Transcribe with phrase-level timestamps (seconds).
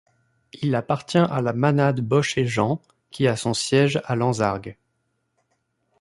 [0.63, 4.75] Il appartient à la manade Boch et Jean, qui a son siège à Lansargues.